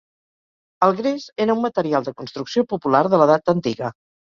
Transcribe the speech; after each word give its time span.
El 0.87 0.97
gres 1.01 1.27
era 1.47 1.57
un 1.59 1.63
material 1.67 2.11
de 2.11 2.17
construcció 2.25 2.67
popular 2.77 3.07
de 3.15 3.25
l'edat 3.25 3.59
antiga. 3.61 3.97